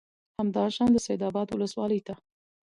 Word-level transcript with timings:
همدا 0.39 0.65
شان 0.75 0.89
د 0.93 0.97
سید 1.05 1.21
آباد 1.29 1.47
ولسوالۍ 1.49 1.99
ته 2.07 2.13